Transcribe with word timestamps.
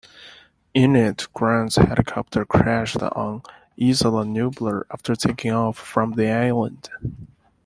In 0.73 0.95
it, 0.95 1.27
Grant's 1.35 1.75
helicopter 1.75 2.43
crashes 2.43 3.03
on 3.03 3.43
Isla 3.79 4.25
Nublar 4.25 4.81
after 4.89 5.15
taking 5.15 5.51
off 5.51 5.77
from 5.77 6.13
the 6.13 6.27
island. 6.27 6.89